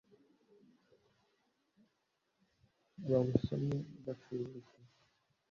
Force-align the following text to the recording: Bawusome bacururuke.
Bawusome 3.07 3.77
bacururuke. 4.05 4.77